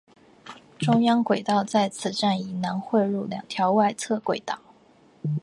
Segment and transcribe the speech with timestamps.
[0.79, 4.57] 中央轨道在此站以南汇入两条外侧轨道。